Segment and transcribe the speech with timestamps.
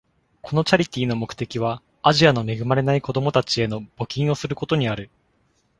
[0.41, 5.11] このチャリティーの目的は、アジアの恵まれない子供たちへの募金をすることにある。